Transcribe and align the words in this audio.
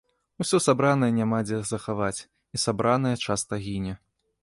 Усё 0.43 0.59
сабранае 0.67 1.09
няма 1.19 1.39
дзе 1.49 1.59
захаваць, 1.73 2.19
і 2.55 2.65
сабранае 2.67 3.15
часта 3.25 3.65
гіне. 3.69 3.93